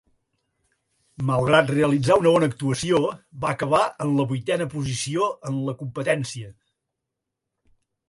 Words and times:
Malgrat 1.29 1.69
realitzar 1.73 2.17
una 2.23 2.31
bona 2.37 2.49
actuació, 2.53 3.03
va 3.45 3.53
acabar 3.59 3.83
en 4.07 4.17
la 4.23 4.27
vuitena 4.35 4.69
posició 4.75 5.31
en 5.53 5.63
la 5.71 5.81
competència. 5.87 6.55